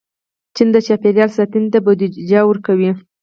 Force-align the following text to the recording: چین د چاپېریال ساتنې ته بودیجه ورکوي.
چین 0.55 0.67
د 0.73 0.77
چاپېریال 0.87 1.31
ساتنې 1.37 1.67
ته 1.73 1.79
بودیجه 1.85 2.41
ورکوي. 2.45 2.91